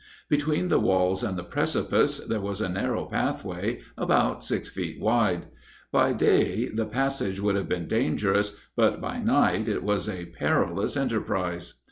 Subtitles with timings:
[0.29, 5.45] Between the walls and the precipice, there was a narrow pathway about six feet wide;
[5.91, 10.97] by day, the passage would have been dangerous; but, by night, it was a perilous
[10.97, 11.75] enterprize.